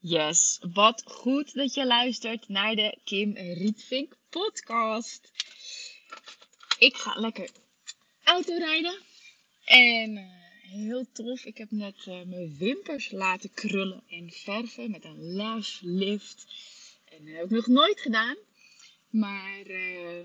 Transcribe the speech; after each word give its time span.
Yes, 0.00 0.58
wat 0.72 1.02
goed 1.06 1.54
dat 1.54 1.74
je 1.74 1.86
luistert 1.86 2.48
naar 2.48 2.74
de 2.74 2.98
Kim 3.04 3.36
Rietvink 3.36 4.16
podcast. 4.28 5.30
Ik 6.78 6.96
ga 6.96 7.20
lekker 7.20 7.50
autorijden. 8.22 8.98
En 9.64 10.16
uh, 10.16 10.24
heel 10.60 11.06
tof, 11.12 11.44
ik 11.44 11.58
heb 11.58 11.70
net 11.70 12.06
uh, 12.06 12.22
mijn 12.22 12.56
wimpers 12.56 13.10
laten 13.10 13.50
krullen 13.50 14.02
en 14.08 14.30
verven 14.30 14.90
met 14.90 15.04
een 15.04 15.32
lash 15.32 15.80
lift. 15.80 16.46
En 17.04 17.24
dat 17.24 17.34
heb 17.34 17.44
ik 17.44 17.50
nog 17.50 17.66
nooit 17.66 18.00
gedaan. 18.00 18.36
Maar 19.10 19.66
uh, 19.66 20.24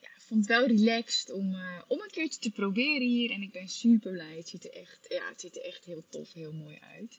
ja, 0.00 0.10
vond 0.18 0.48
het 0.48 0.58
wel 0.58 0.66
relaxed 0.66 1.30
om, 1.30 1.56
om 1.88 2.00
een 2.00 2.10
keertje 2.10 2.40
te 2.40 2.50
proberen 2.50 3.08
hier. 3.08 3.30
En 3.30 3.42
ik 3.42 3.52
ben 3.52 3.68
super 3.68 4.12
blij. 4.12 4.36
Het 4.36 4.48
ziet 4.48 4.64
er 4.64 4.72
echt, 4.72 5.06
ja, 5.08 5.28
het 5.28 5.40
ziet 5.40 5.56
er 5.56 5.64
echt 5.64 5.84
heel 5.84 6.04
tof, 6.08 6.32
heel 6.32 6.52
mooi 6.52 6.78
uit. 6.96 7.18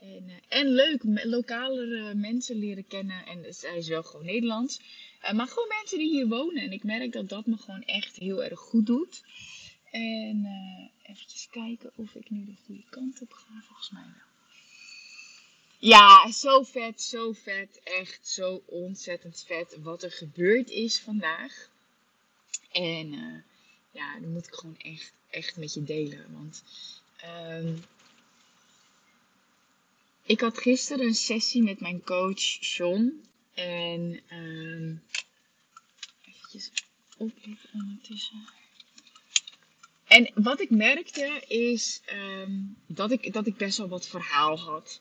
En, 0.00 0.28
uh, 0.28 0.34
en 0.48 0.68
leuk, 0.68 1.02
lokale 1.24 2.14
mensen 2.14 2.56
leren 2.56 2.86
kennen. 2.86 3.26
En 3.26 3.54
zij 3.54 3.76
is 3.76 3.88
wel 3.88 4.02
gewoon 4.02 4.26
Nederlands. 4.26 4.80
Uh, 5.22 5.32
maar 5.32 5.46
gewoon 5.46 5.68
mensen 5.68 5.98
die 5.98 6.10
hier 6.10 6.28
wonen. 6.28 6.62
En 6.62 6.72
ik 6.72 6.84
merk 6.84 7.12
dat 7.12 7.28
dat 7.28 7.46
me 7.46 7.56
gewoon 7.56 7.82
echt 7.82 8.16
heel 8.16 8.44
erg 8.44 8.58
goed 8.58 8.86
doet. 8.86 9.22
En 9.90 10.44
uh, 10.44 11.10
eventjes 11.10 11.48
kijken 11.50 11.92
of 11.94 12.14
ik 12.14 12.30
nu 12.30 12.44
de 12.44 12.56
goede 12.64 12.84
kant 12.90 13.20
op 13.20 13.32
ga. 13.32 13.62
Volgens 13.66 13.90
mij 13.90 14.02
wel. 14.02 14.28
Ja, 15.78 16.32
zo 16.32 16.62
vet, 16.62 17.02
zo 17.02 17.32
vet. 17.32 17.80
Echt 17.84 18.28
zo 18.28 18.62
ontzettend 18.66 19.44
vet 19.46 19.76
wat 19.82 20.02
er 20.02 20.12
gebeurd 20.12 20.70
is 20.70 21.00
vandaag. 21.00 21.70
En 22.72 23.10
ja, 23.90 24.18
dat 24.20 24.30
moet 24.30 24.46
ik 24.46 24.54
gewoon 24.54 24.78
echt, 24.78 25.12
echt 25.30 25.56
met 25.56 25.74
je 25.74 25.84
delen. 25.84 26.26
Want... 26.32 26.64
Um, 27.50 27.84
ik 30.30 30.40
had 30.40 30.58
gisteren 30.58 31.06
een 31.06 31.14
sessie 31.14 31.62
met 31.62 31.80
mijn 31.80 32.02
coach 32.02 32.40
Sean. 32.40 33.12
En 33.54 34.20
um, 34.32 35.02
ondertussen. 37.18 38.48
En 40.06 40.30
wat 40.34 40.60
ik 40.60 40.70
merkte 40.70 41.42
is 41.48 42.00
um, 42.12 42.76
dat, 42.86 43.10
ik, 43.10 43.32
dat 43.32 43.46
ik 43.46 43.56
best 43.56 43.78
wel 43.78 43.88
wat 43.88 44.08
verhaal 44.08 44.58
had. 44.58 45.00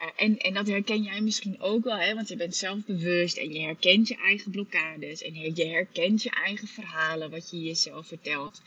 Uh, 0.00 0.06
en, 0.16 0.38
en 0.38 0.54
dat 0.54 0.66
herken 0.66 1.02
jij 1.02 1.20
misschien 1.20 1.60
ook 1.60 1.84
wel, 1.84 1.96
hè? 1.96 2.14
want 2.14 2.28
je 2.28 2.36
bent 2.36 2.56
zelfbewust 2.56 3.36
en 3.36 3.52
je 3.52 3.60
herkent 3.60 4.08
je 4.08 4.16
eigen 4.16 4.50
blokkades. 4.50 5.22
En 5.22 5.34
je 5.34 5.66
herkent 5.66 6.22
je 6.22 6.30
eigen 6.30 6.68
verhalen, 6.68 7.30
wat 7.30 7.50
je 7.50 7.62
jezelf 7.62 8.06
vertelt. 8.06 8.62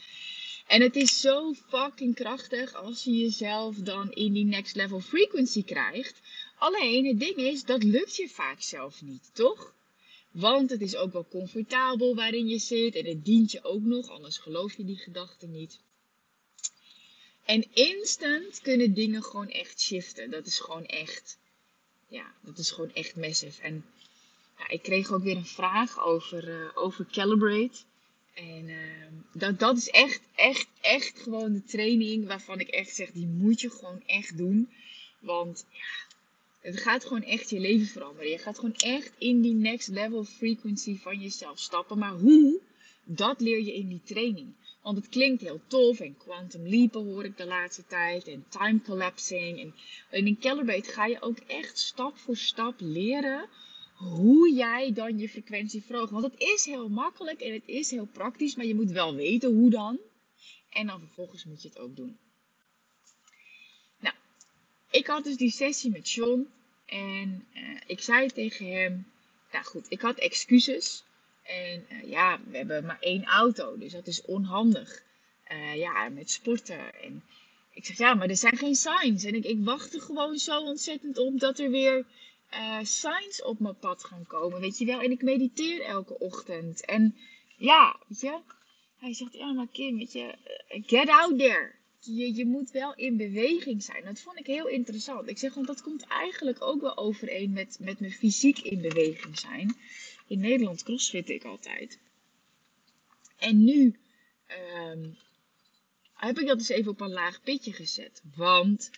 En 0.67 0.81
het 0.81 0.95
is 0.95 1.21
zo 1.21 1.53
fucking 1.53 2.15
krachtig 2.15 2.73
als 2.73 3.03
je 3.03 3.17
jezelf 3.17 3.75
dan 3.75 4.11
in 4.11 4.33
die 4.33 4.45
next 4.45 4.75
level 4.75 4.99
frequency 4.99 5.63
krijgt. 5.63 6.21
Alleen 6.57 7.05
het 7.05 7.19
ding 7.19 7.35
is, 7.35 7.63
dat 7.63 7.83
lukt 7.83 8.15
je 8.15 8.29
vaak 8.29 8.61
zelf 8.61 9.01
niet, 9.01 9.29
toch? 9.33 9.73
Want 10.31 10.69
het 10.69 10.81
is 10.81 10.95
ook 10.95 11.13
wel 11.13 11.27
comfortabel 11.29 12.15
waarin 12.15 12.47
je 12.47 12.59
zit 12.59 12.95
en 12.95 13.05
het 13.05 13.25
dient 13.25 13.51
je 13.51 13.63
ook 13.63 13.81
nog, 13.81 14.09
anders 14.09 14.37
geloof 14.37 14.77
je 14.77 14.85
die 14.85 14.97
gedachten 14.97 15.51
niet. 15.51 15.79
En 17.45 17.67
instant 17.73 18.61
kunnen 18.61 18.93
dingen 18.93 19.23
gewoon 19.23 19.49
echt 19.49 19.81
shiften. 19.81 20.29
Dat 20.29 20.45
is 20.45 20.59
gewoon 20.59 20.85
echt, 20.85 21.37
ja, 22.07 22.33
dat 22.41 22.57
is 22.57 22.71
gewoon 22.71 22.93
echt 22.93 23.15
massive. 23.15 23.61
En 23.61 23.85
ja, 24.57 24.69
ik 24.69 24.81
kreeg 24.81 25.11
ook 25.11 25.23
weer 25.23 25.35
een 25.35 25.45
vraag 25.45 25.99
over, 25.99 26.47
uh, 26.47 26.69
over 26.73 27.05
Calibrate. 27.11 27.77
En 28.33 28.67
uh, 28.67 28.77
dat, 29.33 29.59
dat 29.59 29.77
is 29.77 29.89
echt, 29.89 30.21
echt, 30.35 30.67
echt 30.81 31.19
gewoon 31.19 31.53
de 31.53 31.63
training 31.63 32.27
waarvan 32.27 32.59
ik 32.59 32.67
echt 32.67 32.95
zeg, 32.95 33.11
die 33.11 33.27
moet 33.27 33.61
je 33.61 33.69
gewoon 33.69 34.03
echt 34.05 34.37
doen. 34.37 34.69
Want 35.19 35.65
het 36.61 36.79
gaat 36.79 37.05
gewoon 37.05 37.23
echt 37.23 37.49
je 37.49 37.59
leven 37.59 37.87
veranderen. 37.87 38.31
Je 38.31 38.37
gaat 38.37 38.55
gewoon 38.59 38.75
echt 38.75 39.11
in 39.17 39.41
die 39.41 39.53
next 39.53 39.87
level 39.87 40.23
frequency 40.23 40.97
van 40.97 41.19
jezelf 41.19 41.59
stappen. 41.59 41.97
Maar 41.97 42.13
hoe? 42.13 42.59
Dat 43.03 43.41
leer 43.41 43.61
je 43.61 43.73
in 43.73 43.87
die 43.87 44.01
training. 44.03 44.53
Want 44.81 44.97
het 44.97 45.09
klinkt 45.09 45.41
heel 45.41 45.61
tof 45.67 45.99
en 45.99 46.17
quantum 46.17 46.67
leapen 46.67 47.03
hoor 47.05 47.23
ik 47.23 47.37
de 47.37 47.45
laatste 47.45 47.85
tijd 47.87 48.27
en 48.27 48.45
time 48.49 48.81
collapsing. 48.81 49.73
En, 50.09 50.25
in 50.25 50.39
Calibrate 50.39 50.91
ga 50.91 51.05
je 51.05 51.21
ook 51.21 51.37
echt 51.47 51.77
stap 51.77 52.17
voor 52.17 52.37
stap 52.37 52.75
leren 52.77 53.49
hoe 54.03 54.53
jij 54.53 54.93
dan 54.93 55.17
je 55.17 55.29
frequentie 55.29 55.83
verhoogt. 55.83 56.11
Want 56.11 56.23
het 56.23 56.39
is 56.39 56.65
heel 56.65 56.89
makkelijk 56.89 57.41
en 57.41 57.53
het 57.53 57.67
is 57.67 57.91
heel 57.91 58.05
praktisch, 58.05 58.55
maar 58.55 58.65
je 58.65 58.75
moet 58.75 58.91
wel 58.91 59.15
weten 59.15 59.53
hoe 59.53 59.69
dan. 59.69 59.99
En 60.69 60.87
dan 60.87 60.99
vervolgens 60.99 61.45
moet 61.45 61.61
je 61.61 61.67
het 61.67 61.79
ook 61.79 61.95
doen. 61.95 62.17
Nou, 63.99 64.15
ik 64.91 65.07
had 65.07 65.23
dus 65.23 65.37
die 65.37 65.51
sessie 65.51 65.91
met 65.91 66.11
John 66.11 66.47
en 66.85 67.45
uh, 67.55 67.79
ik 67.85 68.01
zei 68.01 68.27
tegen 68.27 68.71
hem, 68.71 69.05
nou 69.51 69.65
goed, 69.65 69.85
ik 69.89 70.01
had 70.01 70.17
excuses. 70.17 71.03
En 71.43 71.85
uh, 71.89 72.09
ja, 72.09 72.39
we 72.49 72.57
hebben 72.57 72.85
maar 72.85 72.99
één 72.99 73.23
auto, 73.23 73.77
dus 73.77 73.91
dat 73.91 74.07
is 74.07 74.21
onhandig. 74.21 75.03
Uh, 75.51 75.75
ja, 75.75 76.09
met 76.09 76.31
sporten. 76.31 77.01
En 77.01 77.23
ik 77.71 77.85
zeg, 77.85 77.97
ja, 77.97 78.13
maar 78.13 78.29
er 78.29 78.35
zijn 78.35 78.57
geen 78.57 78.75
signs. 78.75 79.23
En 79.23 79.35
ik, 79.35 79.45
ik 79.45 79.63
wachtte 79.63 79.99
gewoon 79.99 80.37
zo 80.37 80.61
ontzettend 80.61 81.17
op 81.17 81.39
dat 81.39 81.59
er 81.59 81.69
weer 81.69 82.05
uh, 82.53 82.79
signs 82.83 83.43
op 83.43 83.59
mijn 83.59 83.77
pad 83.79 84.03
gaan 84.03 84.25
komen, 84.27 84.59
weet 84.59 84.77
je 84.77 84.85
wel. 84.85 85.01
En 85.01 85.11
ik 85.11 85.21
mediteer 85.21 85.81
elke 85.81 86.19
ochtend. 86.19 86.85
En 86.85 87.17
ja, 87.57 87.99
weet 88.07 88.19
je. 88.19 88.39
Hij 88.97 89.13
zegt, 89.13 89.33
ja, 89.33 89.51
maar 89.51 89.67
Kim, 89.67 89.97
weet 89.97 90.11
je, 90.11 90.35
eh, 90.67 90.83
get 90.85 91.09
out 91.09 91.37
there. 91.39 91.71
Je, 91.99 92.35
je 92.35 92.45
moet 92.45 92.71
wel 92.71 92.95
in 92.95 93.17
beweging 93.17 93.83
zijn. 93.83 94.03
Dat 94.03 94.21
vond 94.21 94.39
ik 94.39 94.47
heel 94.47 94.67
interessant. 94.67 95.29
Ik 95.29 95.37
zeg, 95.37 95.53
want 95.53 95.67
dat 95.67 95.81
komt 95.81 96.07
eigenlijk 96.07 96.61
ook 96.61 96.81
wel 96.81 96.97
overeen 96.97 97.51
met, 97.51 97.77
met 97.79 97.99
mijn 97.99 98.11
fysiek 98.11 98.59
in 98.59 98.81
beweging 98.81 99.39
zijn. 99.39 99.75
In 100.27 100.39
Nederland 100.39 100.83
crossfit 100.83 101.29
ik 101.29 101.43
altijd. 101.43 101.99
En 103.37 103.63
nu 103.63 103.95
um, 104.87 105.17
heb 106.13 106.39
ik 106.39 106.47
dat 106.47 106.57
dus 106.57 106.69
even 106.69 106.91
op 106.91 107.01
een 107.01 107.11
laag 107.13 107.41
pitje 107.41 107.73
gezet. 107.73 108.21
Want 108.35 108.91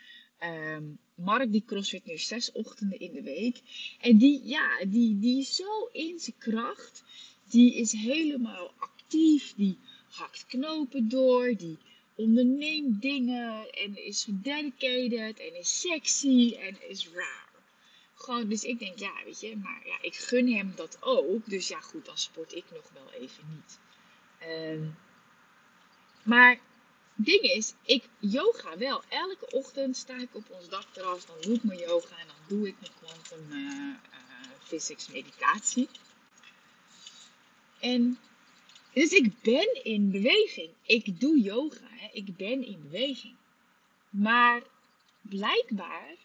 um, 0.45 0.99
Mark 1.15 1.51
die 1.51 1.63
crossfit 1.65 2.05
nu 2.05 2.17
zes 2.17 2.51
ochtenden 2.51 2.99
in 2.99 3.13
de 3.13 3.21
week. 3.21 3.61
En 3.99 4.17
die, 4.17 4.41
ja, 4.43 4.85
die, 4.85 5.19
die 5.19 5.39
is 5.39 5.55
zo 5.55 5.89
in 5.91 6.19
zijn 6.19 6.37
kracht. 6.37 7.03
Die 7.49 7.75
is 7.75 7.91
helemaal 7.91 8.73
actief. 8.77 9.53
Die 9.55 9.77
hakt 10.09 10.45
knopen 10.45 11.09
door. 11.09 11.55
Die 11.55 11.77
onderneemt 12.15 13.01
dingen. 13.01 13.71
En 13.71 14.05
is 14.05 14.23
gededicated. 14.23 15.39
En 15.39 15.59
is 15.59 15.79
sexy. 15.79 16.55
En 16.59 16.89
is 16.89 17.09
raar. 17.09 17.53
Gewoon, 18.15 18.49
dus 18.49 18.63
ik 18.63 18.79
denk, 18.79 18.99
ja, 18.99 19.13
weet 19.25 19.39
je. 19.39 19.57
Maar 19.57 19.81
ja, 19.85 19.97
ik 20.01 20.15
gun 20.15 20.53
hem 20.53 20.73
dat 20.75 20.97
ook. 21.01 21.49
Dus 21.49 21.67
ja, 21.67 21.79
goed, 21.79 22.05
dan 22.05 22.17
sport 22.17 22.53
ik 22.53 22.65
nog 22.71 22.91
wel 22.93 23.11
even 23.21 23.43
niet. 23.49 23.79
Um, 24.49 24.95
maar 26.23 26.59
ding 27.15 27.41
is, 27.41 27.73
ik 27.81 28.03
yoga 28.19 28.77
wel. 28.77 29.03
Elke 29.09 29.51
ochtend 29.51 29.97
sta 29.97 30.17
ik 30.17 30.35
op 30.35 30.49
ons 30.49 30.69
dakterras, 30.69 31.25
dan 31.25 31.35
doe 31.41 31.53
ik 31.53 31.63
mijn 31.63 31.79
yoga 31.79 32.17
en 32.17 32.27
dan 32.27 32.57
doe 32.57 32.67
ik 32.67 32.75
mijn 32.79 32.91
quantum 32.99 33.51
uh, 33.51 33.57
uh, 33.57 33.95
physics 34.63 35.07
meditatie. 35.07 35.89
En 37.79 38.19
dus 38.93 39.11
ik 39.11 39.41
ben 39.41 39.83
in 39.83 40.11
beweging. 40.11 40.69
Ik 40.81 41.19
doe 41.19 41.41
yoga, 41.41 41.87
hè. 41.89 42.09
ik 42.11 42.35
ben 42.37 42.65
in 42.65 42.81
beweging. 42.89 43.35
Maar 44.09 44.61
blijkbaar 45.21 46.15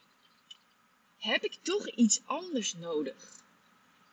heb 1.18 1.44
ik 1.44 1.54
toch 1.62 1.88
iets 1.88 2.20
anders 2.24 2.74
nodig. 2.74 3.38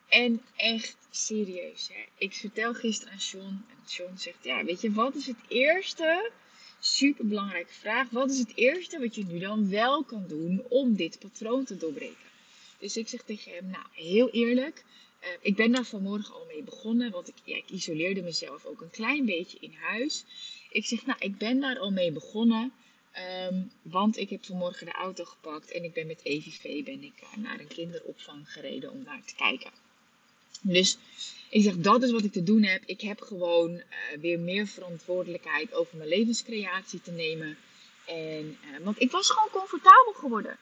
En 0.08 0.42
echt 0.56 0.98
serieus. 1.10 1.88
Hè. 1.88 2.06
Ik 2.18 2.34
vertel 2.34 2.74
gisteren 2.74 3.14
aan 3.14 3.20
Sean. 3.20 3.66
En 3.70 3.78
Sean 3.86 4.18
zegt: 4.18 4.44
Ja, 4.44 4.64
weet 4.64 4.82
je, 4.82 4.92
wat 4.92 5.16
is 5.16 5.28
het 5.28 5.40
eerste 5.48 6.32
super 6.80 7.28
belangrijke 7.28 7.74
vraag. 7.74 8.10
Wat 8.10 8.30
is 8.30 8.40
het 8.40 8.52
eerste 8.56 9.00
wat 9.00 9.16
je 9.16 9.26
nu 9.26 9.40
dan 9.40 9.70
wel 9.70 10.04
kan 10.04 10.26
doen 10.28 10.64
om 10.70 10.96
dit 10.96 11.20
patroon 11.20 11.64
te 11.64 11.78
doorbreken? 11.78 12.28
Dus 12.80 12.98
ik 12.98 13.08
zeg 13.08 13.22
tegen 13.22 13.52
hem, 13.52 13.70
nou 13.70 13.86
heel 13.92 14.30
eerlijk, 14.30 14.84
uh, 15.22 15.28
ik 15.42 15.56
ben 15.56 15.72
daar 15.72 15.86
vanmorgen 15.86 16.34
al 16.34 16.46
mee 16.48 16.64
begonnen, 16.64 17.12
want 17.12 17.28
ik, 17.28 17.36
ja, 17.44 17.56
ik 17.56 17.70
isoleerde 17.70 18.22
mezelf 18.22 18.66
ook 18.66 18.82
een 18.82 18.90
klein 18.90 19.26
beetje 19.26 19.58
in 19.60 19.74
huis. 19.74 20.24
Ik 20.70 20.86
zeg, 20.86 21.06
nou 21.06 21.20
ik 21.20 21.38
ben 21.38 21.60
daar 21.60 21.80
al 21.80 21.92
mee 21.92 22.12
begonnen, 22.12 22.72
um, 23.50 23.72
want 23.82 24.18
ik 24.18 24.30
heb 24.30 24.46
vanmorgen 24.46 24.86
de 24.86 24.92
auto 24.92 25.24
gepakt 25.24 25.72
en 25.72 25.84
ik 25.84 25.94
ben 25.94 26.08
met 26.08 26.24
EVV 26.24 26.84
ben 26.84 27.04
ik, 27.04 27.22
uh, 27.24 27.44
naar 27.44 27.60
een 27.60 27.68
kinderopvang 27.68 28.52
gereden 28.52 28.92
om 28.92 29.04
daar 29.04 29.24
te 29.26 29.36
kijken. 29.36 29.72
Dus 30.62 30.98
ik 31.50 31.64
zeg, 31.64 31.78
dat 31.78 32.04
is 32.04 32.12
wat 32.12 32.24
ik 32.24 32.32
te 32.32 32.44
doen 32.44 32.64
heb. 32.64 32.84
Ik 32.86 33.02
heb 33.02 33.22
gewoon 33.22 33.72
uh, 33.72 33.84
weer 34.22 34.40
meer 34.40 34.68
verantwoordelijkheid 34.68 35.74
over 35.74 35.98
mijn 35.98 36.10
levenscreatie 36.10 37.02
te 37.02 37.12
nemen. 37.12 37.58
En, 38.06 38.58
uh, 38.72 38.84
want 38.84 39.02
ik 39.02 39.12
was 39.12 39.30
gewoon 39.30 39.50
comfortabel 39.50 40.14
geworden. 40.14 40.58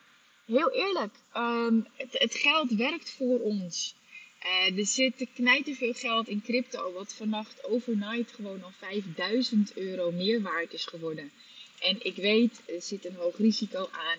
Heel 0.46 0.72
eerlijk, 0.72 1.14
um, 1.38 1.88
het, 1.98 2.36
geld 2.36 2.72
werkt 2.72 3.10
voor 3.10 3.40
ons. 3.40 3.96
Uh, 4.44 4.78
er 4.78 4.86
zit 4.86 5.28
knijterveel 5.34 5.94
geld 5.94 6.28
in 6.28 6.42
crypto, 6.42 6.94
wat 6.94 7.14
vannacht 7.14 7.64
overnight 7.64 8.32
gewoon 8.32 8.64
al 8.64 8.72
5000 8.78 9.78
euro 9.78 10.12
meer 10.12 10.42
waard 10.42 10.74
is 10.74 10.86
geworden. 10.86 11.32
En 11.80 12.06
ik 12.06 12.16
weet, 12.16 12.62
er 12.66 12.82
zit 12.82 13.06
een 13.06 13.16
hoog 13.16 13.38
risico 13.38 13.90
aan, 13.92 14.18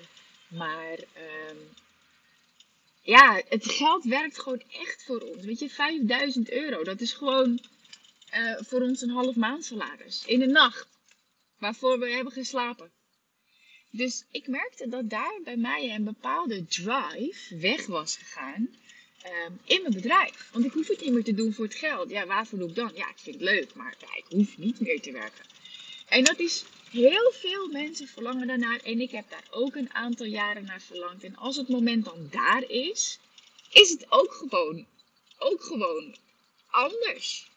maar 0.48 0.98
um, 0.98 1.58
ja, 3.06 3.42
het 3.48 3.66
geld 3.70 4.04
werkt 4.04 4.38
gewoon 4.38 4.62
echt 4.70 5.04
voor 5.04 5.20
ons. 5.20 5.44
Weet 5.44 5.58
je, 5.58 5.70
5000 5.70 6.50
euro, 6.50 6.84
dat 6.84 7.00
is 7.00 7.12
gewoon 7.12 7.60
uh, 8.34 8.56
voor 8.60 8.80
ons 8.80 9.02
een 9.02 9.10
half 9.10 9.34
maand 9.34 9.64
salaris. 9.64 10.24
In 10.26 10.38
de 10.38 10.46
nacht, 10.46 10.88
waarvoor 11.58 11.98
we 11.98 12.10
hebben 12.10 12.32
geslapen. 12.32 12.90
Dus 13.90 14.24
ik 14.30 14.46
merkte 14.46 14.88
dat 14.88 15.10
daar 15.10 15.40
bij 15.44 15.56
mij 15.56 15.94
een 15.94 16.04
bepaalde 16.04 16.66
drive 16.66 17.56
weg 17.56 17.86
was 17.86 18.16
gegaan 18.16 18.68
um, 19.46 19.60
in 19.64 19.82
mijn 19.82 19.94
bedrijf. 19.94 20.48
Want 20.52 20.64
ik 20.64 20.72
hoef 20.72 20.88
het 20.88 21.00
niet 21.00 21.12
meer 21.12 21.24
te 21.24 21.34
doen 21.34 21.52
voor 21.52 21.64
het 21.64 21.74
geld. 21.74 22.10
Ja, 22.10 22.26
waarvoor 22.26 22.58
doe 22.58 22.68
ik 22.68 22.74
dan? 22.74 22.90
Ja, 22.94 23.08
ik 23.08 23.18
vind 23.18 23.34
het 23.34 23.44
leuk, 23.44 23.74
maar 23.74 23.94
ik 24.16 24.24
hoef 24.28 24.58
niet 24.58 24.80
meer 24.80 25.00
te 25.00 25.12
werken. 25.12 25.44
En 26.16 26.24
dat 26.24 26.38
is 26.38 26.64
heel 26.90 27.32
veel 27.32 27.68
mensen 27.68 28.08
verlangen 28.08 28.46
daarnaar. 28.46 28.80
En 28.80 29.00
ik 29.00 29.10
heb 29.10 29.30
daar 29.30 29.44
ook 29.50 29.74
een 29.74 29.94
aantal 29.94 30.26
jaren 30.26 30.64
naar 30.64 30.80
verlangd. 30.80 31.24
En 31.24 31.36
als 31.36 31.56
het 31.56 31.68
moment 31.68 32.04
dan 32.04 32.28
daar 32.30 32.62
is, 32.68 33.18
is 33.70 33.90
het 33.90 34.06
ook 34.08 34.32
gewoon, 34.32 34.86
ook 35.38 35.62
gewoon 35.62 36.16
anders. 36.66 37.50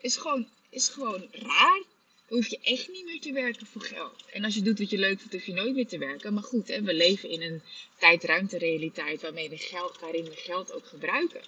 Is 0.00 0.16
gewoon, 0.16 0.48
is 0.70 0.88
gewoon 0.88 1.28
raar. 1.30 1.82
Dan 2.28 2.38
hoef 2.38 2.46
je 2.46 2.58
echt 2.62 2.88
niet 2.88 3.04
meer 3.04 3.20
te 3.20 3.32
werken 3.32 3.66
voor 3.66 3.82
geld. 3.82 4.24
En 4.32 4.44
als 4.44 4.54
je 4.54 4.62
doet 4.62 4.78
wat 4.78 4.90
je 4.90 4.98
leuk 4.98 5.18
vindt, 5.18 5.32
hoef 5.32 5.46
je 5.46 5.52
nooit 5.52 5.74
meer 5.74 5.88
te 5.88 5.98
werken. 5.98 6.34
Maar 6.34 6.42
goed, 6.42 6.68
hè, 6.68 6.82
we 6.82 6.94
leven 6.94 7.28
in 7.28 7.42
een 7.42 7.62
tijd-ruimte-realiteit 7.98 9.22
waarmee 9.22 9.48
we 9.48 9.58
geld, 9.58 9.98
waarin 10.00 10.24
we 10.24 10.36
geld 10.36 10.72
ook 10.72 10.86
gebruiken. 10.86 11.42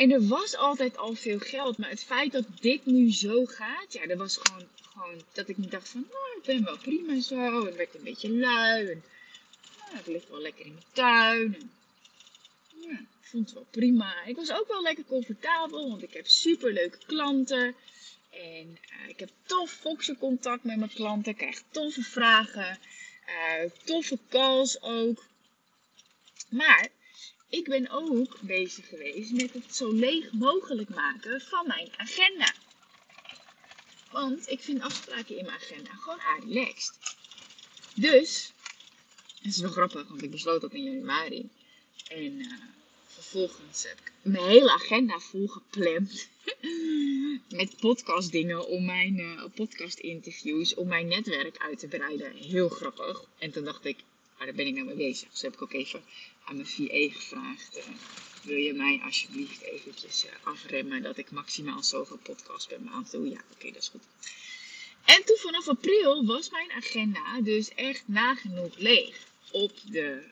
En 0.00 0.10
er 0.10 0.26
was 0.26 0.56
altijd 0.56 0.96
al 0.96 1.14
veel 1.14 1.38
geld, 1.38 1.78
maar 1.78 1.88
het 1.88 2.04
feit 2.04 2.32
dat 2.32 2.44
dit 2.60 2.86
nu 2.86 3.12
zo 3.12 3.44
gaat, 3.44 3.92
ja, 3.92 4.06
dat 4.06 4.18
was 4.18 4.36
gewoon, 4.36 4.68
gewoon 4.92 5.22
dat 5.32 5.48
ik 5.48 5.56
niet 5.56 5.70
dacht 5.70 5.88
van, 5.88 6.06
nou, 6.10 6.38
ik 6.38 6.42
ben 6.44 6.64
wel 6.64 6.78
prima 6.78 7.20
zo. 7.20 7.66
En 7.66 7.76
werd 7.76 7.94
een 7.94 8.02
beetje 8.02 8.30
lui. 8.30 8.90
En 8.90 9.02
nou, 9.78 9.98
ik 9.98 10.06
lig 10.06 10.28
wel 10.28 10.40
lekker 10.40 10.64
in 10.66 10.72
mijn 10.72 10.84
tuin. 10.92 11.54
En, 11.54 11.70
ja, 12.80 12.98
ik 12.98 13.26
vond 13.28 13.44
het 13.44 13.54
wel 13.54 13.66
prima. 13.70 14.24
Ik 14.24 14.36
was 14.36 14.52
ook 14.52 14.68
wel 14.68 14.82
lekker 14.82 15.04
comfortabel, 15.04 15.88
want 15.88 16.02
ik 16.02 16.12
heb 16.12 16.26
super 16.26 16.72
leuke 16.72 16.98
klanten. 17.06 17.74
En 18.30 18.78
uh, 19.02 19.08
ik 19.08 19.20
heb 19.20 19.30
tof 19.46 19.70
Foxen 19.70 20.18
contact 20.18 20.64
met 20.64 20.76
mijn 20.76 20.94
klanten. 20.94 21.32
Ik 21.32 21.38
krijg 21.38 21.62
toffe 21.70 22.02
vragen. 22.02 22.78
Uh, 23.26 23.70
toffe 23.84 24.18
calls 24.28 24.82
ook. 24.82 25.24
Maar 26.48 26.88
ik 27.50 27.64
ben 27.64 27.90
ook 27.90 28.40
bezig 28.40 28.88
geweest 28.88 29.32
met 29.32 29.52
het 29.52 29.76
zo 29.76 29.92
leeg 29.92 30.32
mogelijk 30.32 30.88
maken 30.88 31.40
van 31.40 31.66
mijn 31.66 31.88
agenda. 31.96 32.54
Want 34.10 34.48
ik 34.48 34.60
vind 34.60 34.82
afspraken 34.82 35.38
in 35.38 35.44
mijn 35.44 35.56
agenda 35.56 35.90
gewoon 35.90 36.20
relaxed. 36.40 36.98
Dus, 37.94 38.52
het 39.42 39.52
is 39.52 39.60
wel 39.60 39.70
grappig, 39.70 40.08
want 40.08 40.22
ik 40.22 40.30
besloot 40.30 40.60
dat 40.60 40.72
in 40.72 40.82
januari. 40.82 41.48
En 42.08 42.38
uh, 42.38 42.52
vervolgens 43.06 43.82
heb 43.82 43.98
ik 43.98 44.12
mijn 44.22 44.48
hele 44.48 44.72
agenda 44.72 45.18
volgepland. 45.18 46.28
met 47.50 47.76
podcastdingen 47.80 48.68
om 48.68 48.84
mijn 48.84 49.18
uh, 49.18 49.44
podcast 49.54 49.98
interviews, 49.98 50.74
om 50.74 50.88
mijn 50.88 51.06
netwerk 51.08 51.58
uit 51.58 51.78
te 51.78 51.88
breiden. 51.88 52.32
Heel 52.32 52.68
grappig. 52.68 53.24
En 53.38 53.50
toen 53.50 53.64
dacht 53.64 53.84
ik, 53.84 53.98
daar 54.46 54.54
ben 54.54 54.66
ik 54.66 54.74
nou 54.74 54.86
mee 54.86 54.96
bezig. 54.96 55.30
Dus 55.30 55.42
heb 55.42 55.54
ik 55.54 55.62
ook 55.62 55.72
even 55.72 56.02
aan 56.44 56.56
mijn 56.56 56.68
VA 56.68 57.18
gevraagd. 57.18 57.76
Uh, 57.76 57.84
wil 58.42 58.56
je 58.56 58.72
mij 58.72 59.00
alsjeblieft 59.04 59.60
eventjes 59.60 60.24
uh, 60.24 60.30
afremmen 60.42 61.02
dat 61.02 61.16
ik 61.16 61.30
maximaal 61.30 61.82
zoveel 61.82 62.18
podcasts 62.22 62.66
per 62.66 62.80
maand 62.80 63.10
doe? 63.10 63.28
Ja, 63.28 63.40
oké, 63.52 63.72
dat 63.72 63.82
is 63.82 63.88
goed. 63.88 64.02
En 65.04 65.24
toen 65.24 65.36
vanaf 65.36 65.68
april 65.68 66.26
was 66.26 66.50
mijn 66.50 66.70
agenda 66.70 67.40
dus 67.40 67.74
echt 67.74 68.02
nagenoeg 68.06 68.76
leeg. 68.78 69.28
Op 69.50 69.72
de 69.84 70.28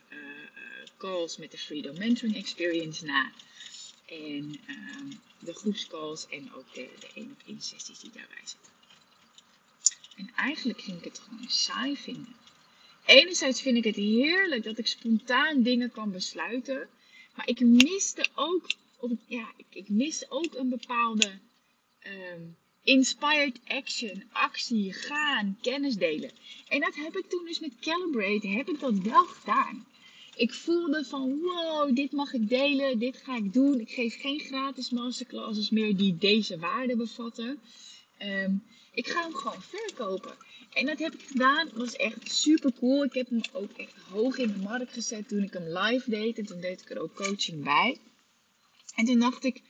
calls 0.98 1.36
met 1.36 1.50
de 1.50 1.58
Freedom 1.58 1.98
Mentoring 1.98 2.36
Experience 2.36 3.04
na. 3.04 3.32
En 4.06 4.60
ehm, 4.66 5.10
de 5.38 5.54
groepscalls 5.54 6.26
en 6.28 6.54
ook 6.54 6.74
de, 6.74 6.88
de 7.00 7.08
één 7.14 7.30
op 7.30 7.42
één 7.46 7.62
sessies 7.62 7.98
die 7.98 8.10
daarbij 8.10 8.44
zitten. 8.44 8.72
En 10.16 10.30
eigenlijk 10.36 10.80
ging 10.80 10.98
ik 10.98 11.04
het 11.04 11.18
gewoon 11.18 11.48
saai 11.50 11.96
vinden. 11.96 12.34
Enerzijds 13.08 13.62
vind 13.62 13.76
ik 13.76 13.84
het 13.84 13.96
heerlijk 13.96 14.64
dat 14.64 14.78
ik 14.78 14.86
spontaan 14.86 15.62
dingen 15.62 15.90
kan 15.90 16.12
besluiten. 16.12 16.88
Maar 17.34 17.48
ik 17.48 17.60
miste 17.60 18.26
ook, 18.34 18.70
ja, 19.26 19.52
ik, 19.56 19.86
ik 19.88 20.26
ook 20.28 20.54
een 20.54 20.68
bepaalde 20.68 21.30
um, 22.06 22.56
inspired 22.82 23.60
action, 23.66 24.22
actie, 24.32 24.92
gaan, 24.92 25.58
kennis 25.60 25.96
delen. 25.96 26.30
En 26.68 26.80
dat 26.80 26.94
heb 26.94 27.16
ik 27.16 27.28
toen 27.28 27.44
dus 27.46 27.60
met 27.60 27.78
Calibrate, 27.80 28.48
heb 28.48 28.68
ik 28.68 28.80
dat 28.80 28.98
wel 28.98 29.24
gedaan. 29.24 29.86
Ik 30.36 30.54
voelde 30.54 31.04
van 31.04 31.38
wow, 31.38 31.96
dit 31.96 32.12
mag 32.12 32.32
ik 32.32 32.48
delen, 32.48 32.98
dit 32.98 33.16
ga 33.16 33.36
ik 33.36 33.52
doen. 33.52 33.80
Ik 33.80 33.90
geef 33.90 34.20
geen 34.20 34.40
gratis 34.40 34.90
masterclasses 34.90 35.70
meer 35.70 35.96
die 35.96 36.16
deze 36.16 36.58
waarden 36.58 36.96
bevatten. 36.96 37.60
Ehm, 38.18 38.54
ik 38.92 39.08
ga 39.08 39.22
hem 39.22 39.34
gewoon 39.34 39.62
verkopen. 39.62 40.34
En 40.72 40.86
dat 40.86 40.98
heb 40.98 41.14
ik 41.14 41.22
gedaan. 41.22 41.68
Dat 41.68 41.76
was 41.76 41.96
echt 41.96 42.32
super 42.32 42.72
cool. 42.78 43.04
Ik 43.04 43.12
heb 43.12 43.28
hem 43.28 43.40
ook 43.52 43.70
echt 43.70 43.94
hoog 44.10 44.38
in 44.38 44.52
de 44.52 44.58
markt 44.58 44.92
gezet 44.92 45.28
toen 45.28 45.42
ik 45.42 45.52
hem 45.52 45.78
live 45.78 46.10
deed. 46.10 46.38
En 46.38 46.46
toen 46.46 46.60
deed 46.60 46.80
ik 46.80 46.90
er 46.90 47.00
ook 47.00 47.14
coaching 47.14 47.64
bij. 47.64 47.98
En 48.94 49.04
toen 49.04 49.18
dacht 49.18 49.44
ik, 49.44 49.62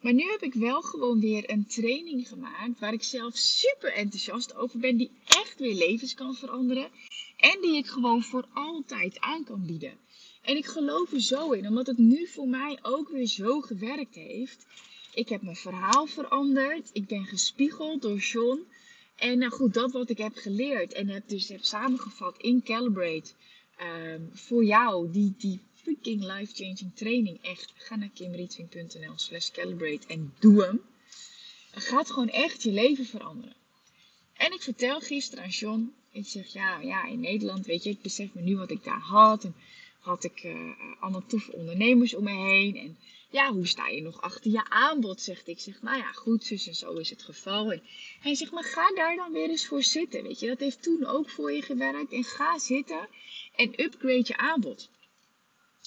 maar 0.00 0.12
nu 0.12 0.30
heb 0.30 0.42
ik 0.42 0.54
wel 0.54 0.82
gewoon 0.82 1.20
weer 1.20 1.50
een 1.50 1.66
training 1.66 2.28
gemaakt 2.28 2.80
waar 2.80 2.92
ik 2.92 3.02
zelf 3.02 3.36
super 3.36 3.92
enthousiast 3.92 4.54
over 4.54 4.78
ben. 4.78 4.96
Die 4.96 5.10
echt 5.24 5.58
weer 5.58 5.74
levens 5.74 6.14
kan 6.14 6.34
veranderen. 6.34 6.90
En 7.36 7.60
die 7.60 7.76
ik 7.76 7.86
gewoon 7.86 8.22
voor 8.22 8.48
altijd 8.52 9.20
aan 9.20 9.44
kan 9.44 9.66
bieden. 9.66 9.98
En 10.42 10.56
ik 10.56 10.66
geloof 10.66 11.12
er 11.12 11.20
zo 11.20 11.50
in, 11.50 11.66
omdat 11.66 11.86
het 11.86 11.98
nu 11.98 12.26
voor 12.26 12.48
mij 12.48 12.78
ook 12.82 13.08
weer 13.08 13.26
zo 13.26 13.60
gewerkt 13.60 14.14
heeft. 14.14 14.66
Ik 15.14 15.28
heb 15.28 15.42
mijn 15.42 15.56
verhaal 15.56 16.06
veranderd. 16.06 16.90
Ik 16.92 17.06
ben 17.06 17.24
gespiegeld 17.24 18.02
door 18.02 18.18
John. 18.18 18.66
En 19.16 19.38
nou 19.38 19.52
goed, 19.52 19.74
dat 19.74 19.92
wat 19.92 20.10
ik 20.10 20.18
heb 20.18 20.36
geleerd 20.36 20.92
en 20.92 21.08
heb 21.08 21.28
dus 21.28 21.48
heb 21.48 21.64
samengevat 21.64 22.38
in 22.38 22.62
Calibrate. 22.62 23.30
Um, 23.82 24.30
voor 24.32 24.64
jou, 24.64 25.10
die, 25.10 25.34
die 25.38 25.60
freaking 25.74 26.20
life-changing 26.20 26.90
training. 26.94 27.38
Echt, 27.42 27.72
ga 27.76 27.96
naar 27.96 28.10
kimrietving.nl 28.14 29.12
slash 29.16 29.50
calibrate 29.50 30.06
en 30.06 30.34
doe 30.38 30.62
hem. 30.62 30.80
Het 31.70 31.84
gaat 31.84 32.10
gewoon 32.10 32.28
echt 32.28 32.62
je 32.62 32.72
leven 32.72 33.06
veranderen. 33.06 33.56
En 34.32 34.52
ik 34.52 34.62
vertel 34.62 35.00
gisteren 35.00 35.44
aan 35.44 35.50
John. 35.50 35.94
Ik 36.12 36.26
zeg, 36.26 36.52
ja, 36.52 36.80
ja, 36.80 37.06
in 37.06 37.20
Nederland, 37.20 37.66
weet 37.66 37.82
je, 37.82 37.90
ik 37.90 38.02
besef 38.02 38.34
me 38.34 38.40
nu 38.40 38.56
wat 38.56 38.70
ik 38.70 38.84
daar 38.84 39.00
had. 39.00 39.44
En 39.44 39.54
had 40.02 40.24
ik 40.24 40.42
uh, 40.44 40.70
allemaal 41.00 41.26
toffe 41.26 41.52
ondernemers 41.52 42.14
om 42.14 42.24
me 42.24 42.30
heen. 42.30 42.76
En 42.76 42.98
ja, 43.30 43.52
hoe 43.52 43.66
sta 43.66 43.88
je 43.88 44.02
nog 44.02 44.20
achter 44.20 44.50
je 44.50 44.68
aanbod? 44.68 45.20
Zegt 45.20 45.48
ik. 45.48 45.60
zeg, 45.60 45.82
nou 45.82 45.96
ja, 45.96 46.12
goed, 46.12 46.44
zus 46.44 46.66
en 46.66 46.74
zo 46.74 46.92
is 46.92 47.10
het 47.10 47.22
geval. 47.22 47.72
En 47.72 47.82
hij 48.20 48.34
zegt, 48.34 48.52
maar 48.52 48.64
ga 48.64 48.94
daar 48.94 49.16
dan 49.16 49.32
weer 49.32 49.48
eens 49.48 49.66
voor 49.66 49.82
zitten. 49.82 50.22
Weet 50.22 50.40
je, 50.40 50.46
dat 50.46 50.58
heeft 50.58 50.82
toen 50.82 51.06
ook 51.06 51.30
voor 51.30 51.52
je 51.52 51.62
gewerkt. 51.62 52.12
En 52.12 52.24
ga 52.24 52.58
zitten 52.58 53.08
en 53.56 53.82
upgrade 53.82 54.24
je 54.26 54.36
aanbod. 54.36 54.90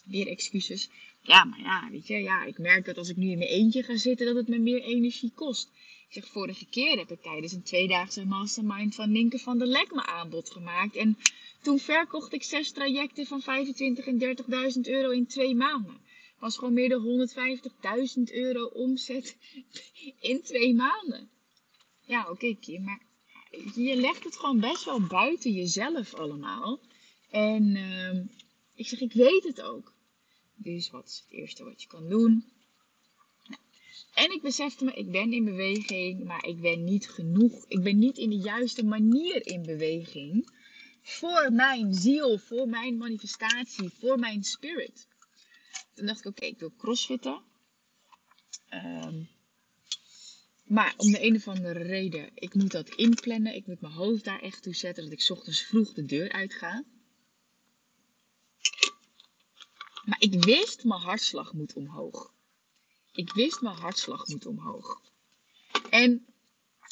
Weer 0.05 0.27
excuses. 0.27 0.89
Ja, 1.21 1.43
maar 1.43 1.59
ja, 1.59 1.89
weet 1.91 2.07
je, 2.07 2.17
ja, 2.17 2.43
ik 2.43 2.57
merk 2.57 2.85
dat 2.85 2.97
als 2.97 3.09
ik 3.09 3.15
nu 3.15 3.31
in 3.31 3.37
mijn 3.37 3.49
eentje 3.49 3.83
ga 3.83 3.97
zitten, 3.97 4.25
dat 4.25 4.35
het 4.35 4.47
me 4.47 4.57
meer 4.57 4.81
energie 4.81 5.31
kost. 5.35 5.69
Ik 6.07 6.13
zeg, 6.23 6.27
vorige 6.27 6.65
keer 6.65 6.97
heb 6.97 7.11
ik 7.11 7.21
tijdens 7.21 7.53
een 7.53 7.63
tweedaagse 7.63 8.25
mastermind 8.25 8.95
van 8.95 9.11
Linke 9.11 9.39
van 9.39 9.57
der 9.57 9.67
Lek 9.67 9.93
mijn 9.93 10.07
aanbod 10.07 10.51
gemaakt. 10.51 10.95
En 10.95 11.17
toen 11.65 11.79
verkocht 11.79 12.33
ik 12.33 12.43
zes 12.43 12.71
trajecten 12.71 13.25
van 13.25 13.41
25 13.41 14.05
en 14.05 14.37
30.000 14.75 14.81
euro 14.81 15.09
in 15.09 15.25
twee 15.25 15.55
maanden. 15.55 15.97
Was 16.39 16.57
gewoon 16.57 16.73
meer 16.73 16.89
dan 16.89 17.27
150.000 18.17 18.33
euro 18.33 18.65
omzet 18.65 19.37
in 20.19 20.41
twee 20.41 20.73
maanden. 20.73 21.29
Ja, 22.01 22.29
oké, 22.29 22.55
Kim, 22.55 22.83
maar 22.83 23.01
je 23.75 23.95
legt 23.95 24.23
het 24.23 24.37
gewoon 24.37 24.59
best 24.59 24.85
wel 24.85 25.01
buiten 25.01 25.51
jezelf 25.51 26.13
allemaal. 26.13 26.79
En 27.29 27.75
uh, 27.75 28.23
ik 28.75 28.87
zeg, 28.87 28.99
ik 28.99 29.13
weet 29.13 29.43
het 29.43 29.61
ook. 29.61 29.93
Dus 30.55 30.89
wat 30.89 31.07
is 31.07 31.23
het 31.25 31.39
eerste 31.39 31.63
wat 31.63 31.81
je 31.81 31.87
kan 31.87 32.09
doen? 32.09 32.45
Nou, 33.47 33.61
en 34.13 34.31
ik 34.31 34.41
besefte 34.41 34.85
me, 34.85 34.93
ik 34.93 35.11
ben 35.11 35.33
in 35.33 35.45
beweging, 35.45 36.23
maar 36.23 36.45
ik 36.45 36.61
ben 36.61 36.83
niet 36.83 37.09
genoeg. 37.09 37.65
Ik 37.67 37.83
ben 37.83 37.97
niet 37.97 38.17
in 38.17 38.29
de 38.29 38.37
juiste 38.37 38.85
manier 38.85 39.47
in 39.47 39.61
beweging 39.61 40.53
voor 41.05 41.51
mijn 41.51 41.93
ziel, 41.93 42.37
voor 42.37 42.67
mijn 42.67 42.97
manifestatie, 42.97 43.89
voor 43.99 44.19
mijn 44.19 44.43
spirit. 44.43 45.07
Toen 45.93 46.05
dacht 46.05 46.19
ik, 46.19 46.25
oké, 46.25 46.45
ik 46.45 46.59
wil 46.59 46.73
crossfitten. 46.77 47.41
Um, 48.69 49.29
maar 50.63 50.93
om 50.97 51.11
de 51.11 51.23
een 51.23 51.35
of 51.35 51.47
andere 51.47 51.83
reden, 51.83 52.31
ik 52.33 52.53
moet 52.53 52.71
dat 52.71 52.89
inplannen. 52.89 53.55
Ik 53.55 53.67
moet 53.67 53.81
mijn 53.81 53.93
hoofd 53.93 54.23
daar 54.23 54.41
echt 54.41 54.63
toe 54.63 54.75
zetten 54.75 55.03
dat 55.03 55.13
ik 55.13 55.29
ochtends 55.29 55.61
vroeg 55.61 55.93
de 55.93 56.05
deur 56.05 56.31
uit 56.31 56.53
ga. 56.53 56.83
Maar 60.05 60.21
ik 60.21 60.43
wist, 60.43 60.83
mijn 60.83 61.01
hartslag 61.01 61.53
moet 61.53 61.73
omhoog. 61.73 62.33
Ik 63.11 63.33
wist, 63.33 63.61
mijn 63.61 63.75
hartslag 63.75 64.27
moet 64.27 64.45
omhoog. 64.45 65.01
En 65.89 66.25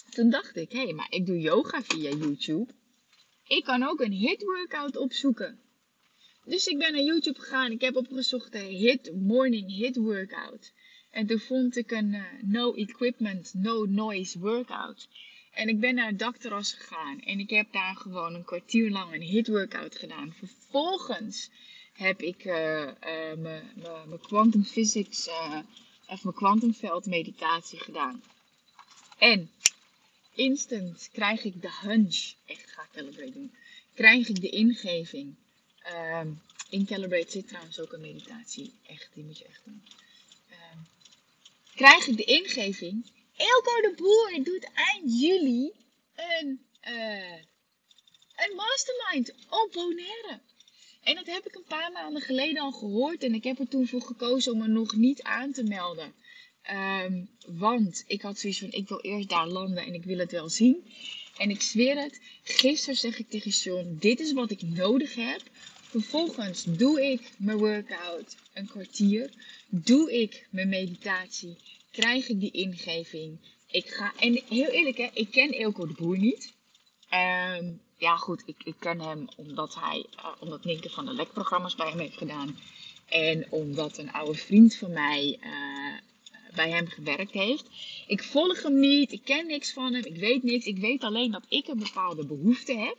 toen 0.09 0.29
dacht 0.29 0.55
ik, 0.55 0.71
hé, 0.71 0.83
hey, 0.83 0.93
maar 0.93 1.11
ik 1.11 1.25
doe 1.25 1.39
yoga 1.39 1.83
via 1.83 2.09
YouTube. 2.09 2.73
Ik 3.47 3.63
kan 3.63 3.83
ook 3.83 3.99
een 3.99 4.11
hit 4.11 4.43
workout 4.43 4.97
opzoeken. 4.97 5.59
Dus 6.45 6.67
ik 6.67 6.77
ben 6.77 6.91
naar 6.91 7.01
YouTube 7.01 7.39
gegaan. 7.39 7.71
Ik 7.71 7.81
heb 7.81 7.95
opgezocht 7.95 8.51
de 8.51 8.59
hit 8.59 9.11
morning 9.15 9.75
hit 9.75 9.95
workout. 9.95 10.73
En 11.11 11.27
toen 11.27 11.39
vond 11.39 11.77
ik 11.77 11.91
een 11.91 12.13
uh, 12.13 12.23
no 12.41 12.73
equipment, 12.73 13.53
no 13.53 13.85
noise 13.85 14.39
workout. 14.39 15.07
En 15.51 15.67
ik 15.67 15.79
ben 15.79 15.95
naar 15.95 16.07
het 16.07 16.19
dakterras 16.19 16.73
gegaan. 16.73 17.19
En 17.19 17.39
ik 17.39 17.49
heb 17.49 17.71
daar 17.71 17.95
gewoon 17.95 18.33
een 18.33 18.45
kwartier 18.45 18.89
lang 18.89 19.13
een 19.13 19.21
hit 19.21 19.47
workout 19.47 19.95
gedaan. 19.95 20.33
Vervolgens 20.37 21.49
heb 21.93 22.21
ik 22.21 22.45
uh, 22.45 22.91
mijn 23.35 24.19
quantum 24.21 24.63
physics 24.63 25.29
of 26.07 26.23
mijn 26.23 26.35
kwantumveld 26.35 27.05
meditatie 27.05 27.79
gedaan. 27.79 28.23
En 29.17 29.49
instant 30.35 31.09
krijg 31.11 31.43
ik 31.43 31.61
de 31.61 31.71
hunch. 31.81 32.33
Echt 32.45 32.71
ga 32.71 32.87
Calibrate 32.91 33.31
doen. 33.31 33.55
Krijg 33.93 34.27
ik 34.27 34.41
de 34.41 34.49
ingeving. 34.49 35.35
Um, 36.21 36.41
in 36.69 36.85
Calibrate 36.85 37.31
zit 37.31 37.47
trouwens 37.47 37.79
ook 37.79 37.93
een 37.93 38.01
meditatie. 38.01 38.73
Echt, 38.87 39.09
die 39.13 39.23
moet 39.23 39.37
je 39.37 39.45
echt 39.45 39.61
doen. 39.65 39.83
Um, 40.49 40.87
krijg 41.75 42.07
ik 42.07 42.17
de 42.17 42.23
ingeving. 42.23 43.11
Elko 43.35 43.81
de 43.81 43.93
Boer 43.95 44.43
doet 44.43 44.69
eind 44.73 45.21
juli 45.21 45.71
een, 46.15 46.65
uh, 46.87 47.37
een 48.35 48.55
mastermind 48.55 49.33
op 49.49 49.69
Bonaire. 49.73 50.39
En 51.03 51.15
dat 51.15 51.25
heb 51.25 51.47
ik 51.47 51.55
een 51.55 51.63
paar 51.67 51.91
maanden 51.91 52.21
geleden 52.21 52.61
al 52.61 52.71
gehoord. 52.71 53.23
En 53.23 53.33
ik 53.33 53.43
heb 53.43 53.59
er 53.59 53.67
toen 53.67 53.87
voor 53.87 54.01
gekozen 54.01 54.51
om 54.51 54.57
me 54.57 54.67
nog 54.67 54.95
niet 54.95 55.21
aan 55.21 55.51
te 55.51 55.63
melden. 55.63 56.13
Um, 56.71 57.29
want 57.47 58.03
ik 58.07 58.21
had 58.21 58.39
zoiets 58.39 58.59
van, 58.59 58.71
ik 58.71 58.87
wil 58.87 58.99
eerst 59.01 59.29
daar 59.29 59.47
landen 59.47 59.85
en 59.85 59.93
ik 59.93 60.03
wil 60.03 60.17
het 60.17 60.31
wel 60.31 60.49
zien. 60.49 60.85
En 61.37 61.49
ik 61.49 61.61
zweer 61.61 61.97
het, 61.97 62.21
gisteren 62.43 62.95
zeg 62.95 63.19
ik 63.19 63.29
tegen 63.29 63.51
Sean, 63.51 63.97
dit 63.99 64.19
is 64.19 64.33
wat 64.33 64.51
ik 64.51 64.61
nodig 64.61 65.15
heb. 65.15 65.41
Vervolgens 65.81 66.63
doe 66.63 67.01
ik 67.11 67.31
mijn 67.37 67.57
workout 67.57 68.35
een 68.53 68.67
kwartier. 68.67 69.29
Doe 69.67 70.13
ik 70.13 70.47
mijn 70.49 70.69
meditatie. 70.69 71.57
Krijg 71.91 72.27
ik 72.27 72.39
die 72.39 72.51
ingeving. 72.51 73.37
Ik 73.67 73.87
ga, 73.87 74.13
en 74.19 74.41
heel 74.49 74.69
eerlijk 74.69 74.97
hè, 74.97 75.09
ik 75.13 75.31
ken 75.31 75.51
Eelco 75.51 75.87
de 75.87 75.93
Boer 75.93 76.17
niet. 76.17 76.53
Um, 77.13 77.81
ja 77.97 78.15
goed, 78.15 78.43
ik, 78.45 78.55
ik 78.63 78.75
ken 78.79 78.99
hem 78.99 79.27
omdat 79.35 79.75
hij, 79.75 80.05
uh, 80.15 80.25
omdat 80.39 80.63
Ninke 80.63 80.89
van 80.89 81.05
de 81.05 81.13
lekprogramma's 81.13 81.75
bij 81.75 81.89
hem 81.89 81.99
heeft 81.99 82.17
gedaan. 82.17 82.57
En 83.05 83.51
omdat 83.51 83.97
een 83.97 84.11
oude 84.11 84.37
vriend 84.37 84.75
van 84.75 84.91
mij 84.91 85.39
uh, 85.41 85.97
bij 86.55 86.69
hem 86.69 86.87
gewerkt 86.87 87.31
heeft. 87.31 87.69
Ik 88.07 88.23
volg 88.23 88.63
hem 88.63 88.79
niet, 88.79 89.11
ik 89.11 89.21
ken 89.23 89.47
niks 89.47 89.73
van 89.73 89.93
hem, 89.93 90.05
ik 90.05 90.15
weet 90.15 90.43
niks. 90.43 90.65
Ik 90.65 90.77
weet 90.77 91.03
alleen 91.03 91.31
dat 91.31 91.45
ik 91.49 91.67
een 91.67 91.79
bepaalde 91.79 92.25
behoefte 92.25 92.77
heb. 92.77 92.97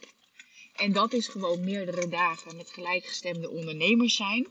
En 0.77 0.93
dat 0.93 1.13
is 1.13 1.29
gewoon 1.29 1.65
meerdere 1.65 2.09
dagen 2.09 2.57
met 2.57 2.71
gelijkgestemde 2.71 3.51
ondernemers 3.51 4.17
zijn. 4.17 4.47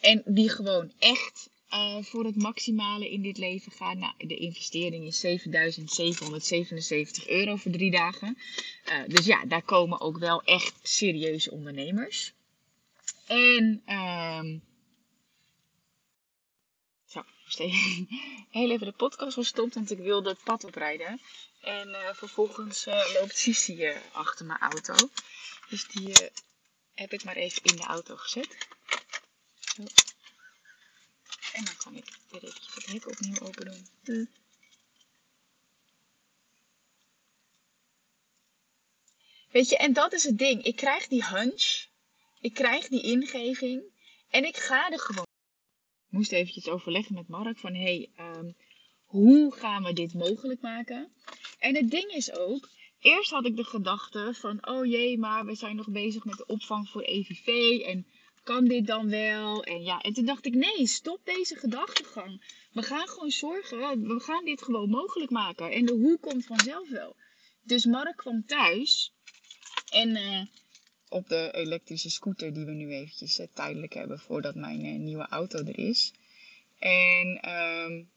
En 0.00 0.22
die 0.24 0.50
gewoon 0.50 0.92
echt 0.98 1.50
uh, 1.70 1.96
voor 2.02 2.24
het 2.24 2.36
maximale 2.36 3.10
in 3.10 3.22
dit 3.22 3.38
leven 3.38 3.72
gaan. 3.72 3.98
Nou, 3.98 4.12
de 4.18 4.36
investering 4.36 5.06
is 5.06 5.26
7.777 5.26 7.26
euro 7.26 7.56
voor 7.56 7.72
drie 7.72 7.90
dagen. 7.90 8.38
Uh, 8.88 8.94
dus 9.06 9.26
ja, 9.26 9.44
daar 9.44 9.62
komen 9.62 10.00
ook 10.00 10.18
wel 10.18 10.42
echt 10.42 10.74
serieuze 10.82 11.50
ondernemers. 11.50 12.32
En 13.26 13.82
um, 13.88 14.62
zo, 17.48 17.68
heel 18.58 18.70
even 18.70 18.86
de 18.86 18.92
podcast 18.92 19.34
gestopt, 19.34 19.74
want 19.74 19.90
ik 19.90 19.98
wilde 19.98 20.28
het 20.28 20.42
pad 20.42 20.64
oprijden. 20.64 21.20
En 21.60 21.88
uh, 21.88 22.08
vervolgens 22.12 22.86
uh, 22.86 23.12
loopt 23.20 23.38
Sissy 23.38 23.72
uh, 23.72 23.96
achter 24.12 24.46
mijn 24.46 24.60
auto. 24.60 24.94
Dus 25.68 25.88
die 25.88 26.14
heb 26.94 27.12
ik 27.12 27.24
maar 27.24 27.36
even 27.36 27.62
in 27.62 27.76
de 27.76 27.82
auto 27.82 28.16
gezet. 28.16 28.56
Zo. 29.58 29.82
En 31.52 31.64
dan 31.64 31.76
kan 31.76 31.94
ik 31.94 32.04
weer 32.30 32.44
eventjes 32.44 32.74
het 32.74 32.86
hek 32.86 33.08
opnieuw 33.08 33.40
open 33.40 33.64
doen. 33.64 33.86
Hm. 34.04 34.24
Weet 39.50 39.68
je, 39.68 39.76
en 39.76 39.92
dat 39.92 40.12
is 40.12 40.24
het 40.24 40.38
ding. 40.38 40.64
Ik 40.64 40.76
krijg 40.76 41.06
die 41.06 41.24
hunch. 41.24 41.86
Ik 42.40 42.54
krijg 42.54 42.88
die 42.88 43.02
ingeving. 43.02 43.82
En 44.30 44.44
ik 44.44 44.56
ga 44.56 44.90
er 44.90 45.00
gewoon. 45.00 45.25
Moest 46.08 46.32
eventjes 46.32 46.68
overleggen 46.68 47.14
met 47.14 47.28
Mark 47.28 47.58
van 47.58 47.74
hey, 47.74 48.10
um, 48.20 48.56
hoe 49.04 49.54
gaan 49.54 49.82
we 49.82 49.92
dit 49.92 50.14
mogelijk 50.14 50.60
maken? 50.60 51.12
En 51.58 51.74
het 51.74 51.90
ding 51.90 52.10
is 52.10 52.32
ook, 52.32 52.68
eerst 52.98 53.30
had 53.30 53.46
ik 53.46 53.56
de 53.56 53.64
gedachte 53.64 54.30
van 54.34 54.68
oh 54.68 54.86
jee, 54.86 55.18
maar 55.18 55.44
we 55.46 55.54
zijn 55.54 55.76
nog 55.76 55.88
bezig 55.88 56.24
met 56.24 56.36
de 56.36 56.46
opvang 56.46 56.88
voor 56.88 57.02
EVV 57.02 57.46
en 57.80 58.06
kan 58.42 58.64
dit 58.64 58.86
dan 58.86 59.08
wel? 59.08 59.64
En 59.64 59.82
ja, 59.82 60.00
en 60.00 60.12
toen 60.12 60.24
dacht 60.24 60.46
ik, 60.46 60.54
nee, 60.54 60.86
stop 60.86 61.20
deze 61.24 61.56
gedachtegang. 61.56 62.42
We 62.72 62.82
gaan 62.82 63.08
gewoon 63.08 63.30
zorgen, 63.30 64.06
we 64.06 64.20
gaan 64.20 64.44
dit 64.44 64.62
gewoon 64.62 64.90
mogelijk 64.90 65.30
maken. 65.30 65.72
En 65.72 65.84
de 65.84 65.92
hoe 65.92 66.18
komt 66.18 66.46
vanzelf 66.46 66.88
wel. 66.88 67.16
Dus 67.62 67.84
Mark 67.84 68.16
kwam 68.16 68.46
thuis 68.46 69.12
en 69.92 70.08
uh, 70.16 70.42
op 71.08 71.28
de 71.28 71.50
elektrische 71.52 72.10
scooter 72.10 72.52
die 72.52 72.64
we 72.64 72.72
nu 72.72 72.92
eventjes 72.92 73.38
uh, 73.38 73.46
tijdelijk 73.54 73.94
hebben 73.94 74.18
voordat 74.18 74.54
mijn 74.54 74.84
uh, 74.84 74.98
nieuwe 74.98 75.26
auto 75.28 75.58
er 75.58 75.78
is. 75.78 76.12
En 76.78 77.50
um, 77.50 78.10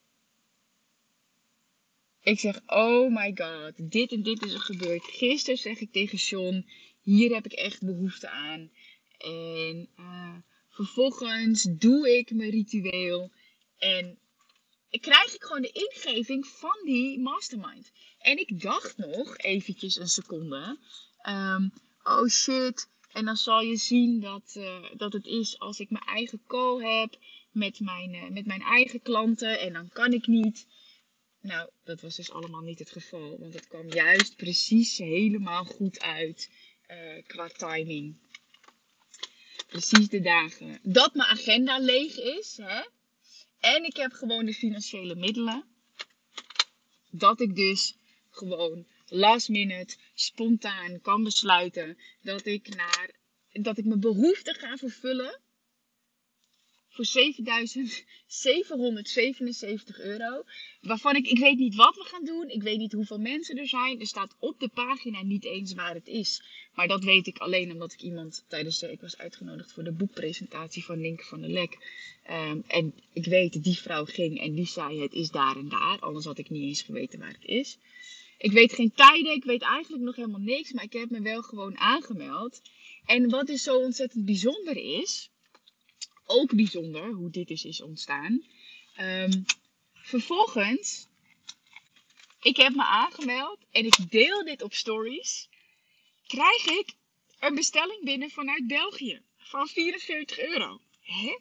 ik 2.22 2.40
zeg, 2.40 2.62
oh 2.66 3.16
my 3.16 3.32
god, 3.36 3.92
dit 3.92 4.12
en 4.12 4.24
dit 4.24 4.46
is 4.46 4.54
er 4.54 4.60
gebeurd. 4.60 5.04
Gisteren 5.04 5.60
zeg 5.60 5.80
ik 5.80 5.92
tegen 5.92 6.18
John, 6.18 6.66
hier 7.02 7.34
heb 7.34 7.46
ik 7.46 7.54
echt 7.54 7.86
behoefte 7.86 8.30
aan. 8.30 8.72
En 9.18 9.90
uh, 10.00 10.36
vervolgens 10.70 11.64
doe 11.64 12.18
ik 12.18 12.32
mijn 12.32 12.50
ritueel. 12.50 13.32
En 13.78 14.20
krijg 14.90 15.34
ik 15.34 15.44
gewoon 15.44 15.62
de 15.62 15.72
ingeving 15.72 16.48
van 16.48 16.82
die 16.86 17.20
mastermind. 17.20 17.92
En 18.20 18.38
ik 18.38 18.62
dacht 18.62 18.98
nog 18.98 19.38
eventjes 19.38 19.96
een 19.96 20.08
seconde. 20.08 20.78
Um, 21.28 21.72
oh 22.10 22.28
shit. 22.28 22.88
En 23.12 23.26
dan 23.26 23.38
zal 23.38 23.62
je 23.62 23.76
zien 23.76 24.20
dat, 24.20 24.54
uh, 24.58 24.86
dat 24.98 25.14
het 25.14 25.26
is 25.26 25.60
als 25.60 25.80
ik 25.80 25.90
mijn 25.90 26.04
eigen 26.04 26.42
call 26.48 27.00
heb 27.00 27.18
met 27.52 27.80
mijn, 27.80 28.14
uh, 28.14 28.30
met 28.30 28.46
mijn 28.46 28.62
eigen 28.62 29.02
klanten. 29.02 29.60
En 29.60 29.74
dan 29.74 29.90
kan 29.90 30.14
ik 30.14 30.28
niet. 30.28 30.68
Nou, 31.42 31.70
dat 31.84 32.02
was 32.02 32.16
dus 32.16 32.32
allemaal 32.32 32.62
niet 32.62 32.80
het 32.80 32.92
geval. 32.92 33.38
Want 33.40 33.54
het 33.54 33.68
kwam 33.68 33.90
juist 33.90 34.36
precies 34.36 34.98
helemaal 34.98 35.66
goed 35.66 36.00
uit 36.00 36.50
uh, 36.88 37.24
qua 37.28 37.48
timing 37.48 38.16
precies 39.70 40.10
de 40.10 40.22
dagen 40.22 40.80
dat 40.84 41.14
mijn 41.14 41.30
agenda 41.30 41.80
leeg 41.80 42.18
is. 42.18 42.58
Hè? 42.58 42.82
En 43.60 43.84
ik 43.84 43.96
heb 43.96 44.12
gewoon 44.12 44.46
de 44.46 44.54
financiële 44.54 45.16
middelen. 45.16 45.64
Dat 47.12 47.42
ik 47.42 47.56
dus 47.56 47.96
gewoon 48.30 48.86
last 49.10 49.50
minute, 49.50 49.96
spontaan 50.14 51.02
kan 51.02 51.24
besluiten 51.24 51.98
dat 52.22 52.46
ik 52.46 52.76
naar 52.76 53.18
dat 53.52 53.78
ik 53.78 53.86
mijn 53.86 54.00
behoefte 54.00 54.54
ga 54.54 54.78
vervullen 54.78 55.40
voor 56.90 57.06
7.777 57.06 57.12
euro. 59.98 60.44
Waarvan 60.82 61.16
ik, 61.16 61.28
ik 61.28 61.40
weet 61.40 61.58
niet 61.58 61.76
wat 61.76 61.96
we 61.96 62.04
gaan 62.04 62.26
doen. 62.26 62.50
Ik 62.50 62.64
weet 62.64 62.78
niet 62.78 62.92
hoeveel 62.92 63.20
mensen 63.20 63.58
er 63.58 63.68
zijn. 63.68 64.00
Er 64.00 64.08
staat 64.08 64.36
op 64.40 64.60
de 64.60 64.68
pagina 64.68 65.24
niet 65.24 65.46
eens 65.46 65.74
waar 65.74 65.94
het 65.94 66.08
is. 66.08 66.44
Maar 66.74 66.88
dat 66.88 67.04
weet 67.04 67.28
ik 67.28 67.38
alleen 67.38 67.72
omdat 67.72 67.94
ik 67.94 68.02
iemand 68.02 68.46
tijdens 68.48 68.80
de. 68.80 68.92
Ik 68.92 69.02
was 69.02 69.18
uitgenodigd 69.18 69.72
voor 69.72 69.84
de 69.84 69.92
boekpresentatie 69.92 70.86
van 70.86 71.02
Link 71.02 71.24
van 71.24 71.42
der 71.42 71.50
Lek. 71.50 71.78
Um, 72.30 72.64
en 72.68 72.94
ik 73.14 73.26
weet, 73.26 73.64
die 73.64 73.78
vrouw 73.78 74.06
ging 74.06 74.40
en 74.40 74.54
die 74.54 74.68
zei: 74.68 75.02
Het 75.02 75.14
is 75.14 75.30
daar 75.30 75.56
en 75.56 75.70
daar. 75.70 76.00
Anders 76.00 76.26
had 76.26 76.38
ik 76.38 76.50
niet 76.50 76.64
eens 76.64 76.82
geweten 76.82 77.20
waar 77.20 77.34
het 77.34 77.46
is. 77.46 77.78
Ik 78.40 78.52
weet 78.52 78.74
geen 78.74 78.92
tijden. 78.92 79.32
Ik 79.32 79.44
weet 79.44 79.62
eigenlijk 79.62 80.04
nog 80.04 80.16
helemaal 80.16 80.40
niks. 80.40 80.72
Maar 80.72 80.84
ik 80.84 80.94
heb 80.94 81.10
me 81.10 81.22
wel 81.22 81.42
gewoon 81.42 81.78
aangemeld. 81.78 82.62
En 83.06 83.30
wat 83.30 83.48
dus 83.48 83.64
zo 83.64 83.78
ontzettend 83.78 84.26
bijzonder 84.26 84.78
is 84.78 85.30
ook 86.26 86.56
bijzonder 86.56 87.12
hoe 87.12 87.30
dit 87.30 87.48
dus 87.48 87.64
is 87.64 87.82
ontstaan. 87.82 88.44
Um, 89.00 89.46
vervolgens, 89.94 91.08
ik 92.42 92.58
heb 92.58 92.76
me 92.76 92.84
aangemeld 92.84 93.60
en 93.72 93.86
ik 93.86 94.12
deel 94.12 94.44
dit 94.44 94.62
op 94.62 94.74
stories. 94.74 95.50
Krijg 96.28 96.66
ik 96.66 96.94
een 97.40 97.56
bestelling 97.56 98.04
binnen 98.04 98.30
vanuit 98.30 98.68
België 98.68 99.22
van 99.38 99.68
44 99.68 100.40
euro. 100.40 100.82
Hè? 101.02 101.38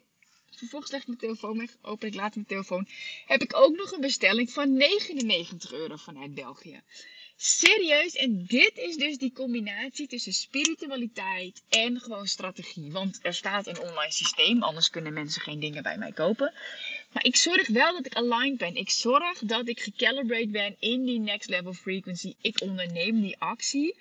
Vervolgens 0.59 0.91
leg 0.91 1.01
ik 1.01 1.07
mijn 1.07 1.19
telefoon 1.19 1.57
weg, 1.57 1.77
open 1.81 2.07
ik 2.07 2.13
later 2.13 2.35
mijn 2.35 2.47
telefoon. 2.47 2.87
Heb 3.25 3.41
ik 3.41 3.55
ook 3.55 3.75
nog 3.75 3.91
een 3.91 4.01
bestelling 4.01 4.51
van 4.51 4.73
99 4.73 5.73
euro 5.73 5.95
vanuit 5.95 6.33
België. 6.33 6.81
Serieus, 7.35 8.15
en 8.15 8.45
dit 8.45 8.77
is 8.77 8.95
dus 8.95 9.17
die 9.17 9.31
combinatie 9.31 10.07
tussen 10.07 10.33
spiritualiteit 10.33 11.63
en 11.69 11.99
gewoon 11.99 12.27
strategie. 12.27 12.91
Want 12.91 13.19
er 13.21 13.33
staat 13.33 13.67
een 13.67 13.79
online 13.79 14.11
systeem, 14.11 14.63
anders 14.63 14.89
kunnen 14.89 15.13
mensen 15.13 15.41
geen 15.41 15.59
dingen 15.59 15.83
bij 15.83 15.97
mij 15.97 16.11
kopen. 16.11 16.53
Maar 17.11 17.25
ik 17.25 17.35
zorg 17.35 17.67
wel 17.67 17.93
dat 17.93 18.05
ik 18.05 18.15
aligned 18.15 18.57
ben. 18.57 18.75
Ik 18.75 18.89
zorg 18.89 19.39
dat 19.39 19.67
ik 19.67 19.79
gecalibrate 19.79 20.47
ben 20.47 20.75
in 20.79 21.05
die 21.05 21.19
next 21.19 21.49
level 21.49 21.73
frequency. 21.73 22.33
Ik 22.41 22.61
onderneem 22.61 23.21
die 23.21 23.37
actie. 23.37 23.95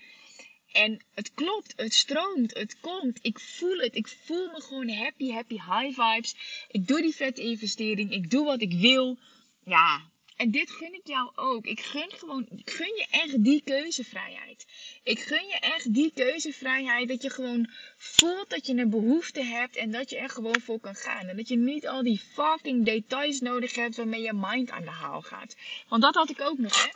En 0.84 1.00
het 1.14 1.34
klopt, 1.34 1.72
het 1.76 1.94
stroomt, 1.94 2.54
het 2.54 2.80
komt. 2.80 3.18
Ik 3.22 3.38
voel 3.38 3.78
het. 3.78 3.94
Ik 3.94 4.08
voel 4.08 4.50
me 4.50 4.60
gewoon 4.60 4.88
happy, 4.88 5.30
happy, 5.30 5.54
high 5.54 6.00
vibes. 6.00 6.34
Ik 6.70 6.86
doe 6.86 7.00
die 7.00 7.14
vette 7.14 7.42
investering. 7.42 8.12
Ik 8.12 8.30
doe 8.30 8.44
wat 8.44 8.60
ik 8.60 8.72
wil. 8.72 9.18
Ja, 9.64 10.10
en 10.36 10.50
dit 10.50 10.70
gun 10.70 10.94
ik 10.94 11.06
jou 11.06 11.30
ook. 11.34 11.66
Ik 11.66 11.80
gun 11.80 12.10
gewoon, 12.10 12.46
ik 12.56 12.70
gun 12.70 12.94
je 12.96 13.06
echt 13.10 13.44
die 13.44 13.62
keuzevrijheid. 13.64 14.66
Ik 15.02 15.18
gun 15.18 15.46
je 15.46 15.58
echt 15.60 15.94
die 15.94 16.12
keuzevrijheid 16.14 17.08
dat 17.08 17.22
je 17.22 17.30
gewoon 17.30 17.70
voelt 17.96 18.50
dat 18.50 18.66
je 18.66 18.74
een 18.74 18.90
behoefte 18.90 19.42
hebt 19.42 19.76
en 19.76 19.90
dat 19.90 20.10
je 20.10 20.16
er 20.16 20.30
gewoon 20.30 20.60
voor 20.60 20.80
kan 20.80 20.94
gaan. 20.94 21.26
En 21.26 21.36
dat 21.36 21.48
je 21.48 21.56
niet 21.56 21.86
al 21.86 22.02
die 22.02 22.18
fucking 22.18 22.84
details 22.84 23.40
nodig 23.40 23.74
hebt 23.74 23.96
waarmee 23.96 24.22
je 24.22 24.32
mind 24.34 24.70
aan 24.70 24.84
de 24.84 24.90
haal 24.90 25.22
gaat. 25.22 25.56
Want 25.88 26.02
dat 26.02 26.14
had 26.14 26.30
ik 26.30 26.40
ook 26.40 26.58
nog, 26.58 26.84
hè. 26.84 26.88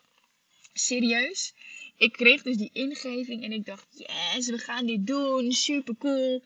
Serieus. 0.72 1.54
Ik 1.96 2.12
kreeg 2.12 2.42
dus 2.42 2.56
die 2.56 2.70
ingeving 2.72 3.44
en 3.44 3.52
ik 3.52 3.66
dacht, 3.66 3.86
yes, 3.90 4.48
we 4.48 4.58
gaan 4.58 4.86
dit 4.86 5.06
doen, 5.06 5.52
super 5.52 5.94
cool. 5.98 6.42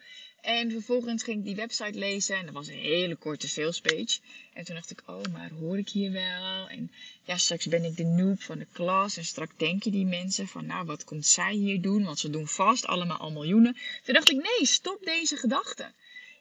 En 0.47 0.71
vervolgens 0.71 1.23
ging 1.23 1.39
ik 1.39 1.45
die 1.45 1.55
website 1.55 1.99
lezen 1.99 2.37
en 2.37 2.45
dat 2.45 2.55
was 2.55 2.69
een 2.69 2.79
hele 2.79 3.17
korte 3.17 3.49
salespage. 3.49 4.19
En 4.53 4.65
toen 4.65 4.75
dacht 4.75 4.91
ik, 4.91 5.03
oh, 5.07 5.23
maar 5.33 5.51
hoor 5.51 5.79
ik 5.79 5.89
hier 5.89 6.13
wel? 6.13 6.69
En 6.69 6.93
ja, 7.25 7.37
straks 7.37 7.67
ben 7.67 7.85
ik 7.85 7.97
de 7.97 8.05
noob 8.05 8.43
van 8.43 8.59
de 8.59 8.67
klas. 8.73 9.17
En 9.17 9.25
straks 9.25 9.57
denken 9.57 9.93
die 9.93 10.07
mensen 10.07 10.49
van, 10.49 10.67
nou, 10.67 10.87
wat 10.87 11.05
komt 11.05 11.27
zij 11.27 11.55
hier 11.55 11.81
doen? 11.81 12.05
Want 12.05 12.19
ze 12.19 12.31
doen 12.31 12.47
vast 12.47 12.87
allemaal 12.87 13.17
al 13.17 13.31
miljoenen. 13.31 13.77
Toen 14.05 14.15
dacht 14.15 14.31
ik, 14.31 14.43
nee, 14.43 14.67
stop 14.67 15.05
deze 15.05 15.37
gedachte. 15.37 15.93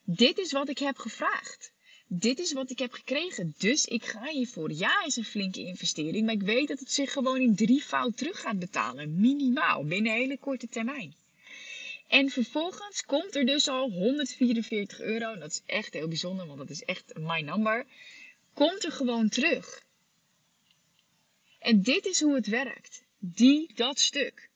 Dit 0.04 0.38
is 0.38 0.52
wat 0.52 0.70
ik 0.70 0.78
heb 0.78 0.98
gevraagd. 0.98 1.72
Dit 2.20 2.40
is 2.40 2.54
wat 2.54 2.70
ik 2.70 2.80
heb 2.80 2.94
gekregen. 2.94 3.54
Dus 3.58 3.86
ik 3.86 4.06
ga 4.06 4.26
hiervoor. 4.26 4.72
Ja, 4.72 5.06
is 5.06 5.16
een 5.16 5.26
flinke 5.26 5.60
investering. 5.60 6.26
Maar 6.26 6.34
ik 6.34 6.42
weet 6.42 6.68
dat 6.68 6.80
het 6.80 6.92
zich 6.92 7.12
gewoon 7.12 7.42
in 7.42 7.56
drievoud 7.56 8.18
terug 8.18 8.42
gaat 8.42 8.60
betalen. 8.60 9.20
Minimaal. 9.20 9.84
Binnen 9.84 10.12
een 10.12 10.18
hele 10.18 10.38
korte 10.38 10.68
termijn. 10.68 11.16
En 12.08 12.30
vervolgens 12.30 13.06
komt 13.06 13.36
er 13.36 13.46
dus 13.46 13.68
al 13.68 13.92
144 13.92 15.00
euro. 15.00 15.38
Dat 15.38 15.52
is 15.52 15.62
echt 15.66 15.94
heel 15.94 16.08
bijzonder, 16.08 16.46
want 16.48 16.58
dat 16.60 16.70
is 16.70 16.84
echt 16.84 17.14
my 17.18 17.42
number. 17.42 17.86
Komt 18.54 18.84
er 18.84 18.92
gewoon 18.92 19.30
terug. 19.30 19.84
En 21.60 21.82
dit 21.82 22.06
is 22.06 22.22
hoe 22.22 22.36
het 22.36 22.48
werkt. 22.48 23.04
Die, 23.20 23.72
dat 23.76 24.00
stuk. 24.00 24.50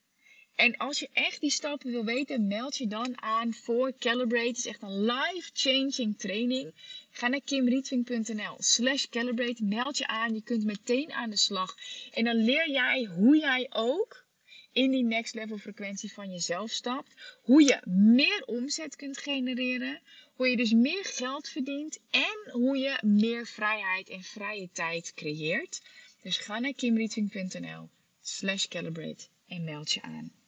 En 0.59 0.77
als 0.77 0.99
je 0.99 1.09
echt 1.13 1.41
die 1.41 1.49
stappen 1.49 1.91
wil 1.91 2.05
weten, 2.05 2.47
meld 2.47 2.77
je 2.77 2.87
dan 2.87 3.21
aan 3.21 3.53
voor 3.53 3.93
Calibrate. 3.97 4.47
Het 4.47 4.57
is 4.57 4.65
echt 4.65 4.81
een 4.81 5.05
life-changing 5.05 6.17
training. 6.17 6.73
Ga 7.11 7.27
naar 7.27 7.41
kimrietving.nl 7.41 8.55
slash 8.57 9.05
calibrate. 9.05 9.63
Meld 9.63 9.97
je 9.97 10.07
aan. 10.07 10.33
Je 10.33 10.41
kunt 10.41 10.63
meteen 10.63 11.11
aan 11.11 11.29
de 11.29 11.37
slag. 11.37 11.75
En 12.11 12.23
dan 12.23 12.35
leer 12.35 12.69
jij 12.69 13.03
hoe 13.03 13.37
jij 13.37 13.67
ook 13.69 14.25
in 14.71 14.91
die 14.91 15.03
next 15.03 15.33
level 15.33 15.57
frequentie 15.57 16.13
van 16.13 16.31
jezelf 16.31 16.71
stapt. 16.71 17.13
Hoe 17.41 17.63
je 17.63 17.81
meer 17.89 18.43
omzet 18.45 18.95
kunt 18.95 19.17
genereren. 19.17 20.01
Hoe 20.33 20.47
je 20.49 20.57
dus 20.57 20.73
meer 20.73 21.05
geld 21.05 21.49
verdient. 21.49 21.99
En 22.09 22.51
hoe 22.51 22.77
je 22.77 22.97
meer 23.01 23.47
vrijheid 23.47 24.09
en 24.09 24.23
vrije 24.23 24.69
tijd 24.71 25.13
creëert. 25.13 25.81
Dus 26.21 26.37
ga 26.37 26.59
naar 26.59 26.73
kimrietving.nl 26.73 27.89
slash 28.21 28.67
calibrate 28.67 29.27
en 29.47 29.63
meld 29.63 29.91
je 29.91 30.01
aan. 30.01 30.38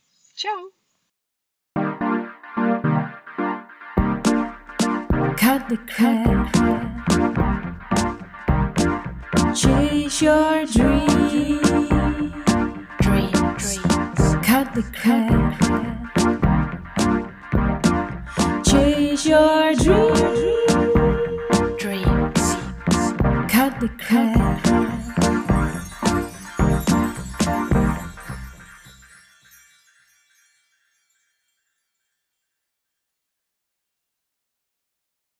Ciao! 0.41 0.71
Cut 5.37 5.69
the 5.69 5.77
crap. 5.87 6.51
Chase 9.53 10.21
your 10.23 10.65
dream. 10.65 11.61
Dreams. 13.01 13.77
Cut 14.41 14.73
the 14.73 14.83
crap. 14.95 16.00